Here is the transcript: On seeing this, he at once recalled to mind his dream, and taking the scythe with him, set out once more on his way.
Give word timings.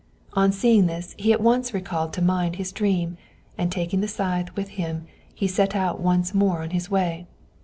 On 0.33 0.51
seeing 0.51 0.87
this, 0.87 1.13
he 1.19 1.31
at 1.31 1.41
once 1.41 1.75
recalled 1.75 2.11
to 2.13 2.23
mind 2.23 2.55
his 2.55 2.71
dream, 2.71 3.17
and 3.55 3.71
taking 3.71 4.01
the 4.01 4.07
scythe 4.07 4.49
with 4.55 4.69
him, 4.69 5.05
set 5.47 5.75
out 5.75 5.99
once 6.01 6.33
more 6.33 6.63
on 6.63 6.71
his 6.71 6.89
way. 6.89 7.27